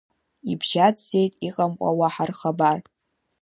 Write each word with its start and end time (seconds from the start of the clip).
Ибжьаӡӡеит 0.51 1.33
иҟамкәа 1.47 1.89
уаҳа 1.99 2.25
рхабар. 2.29 2.79